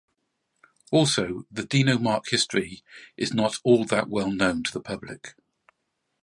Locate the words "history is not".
2.31-3.59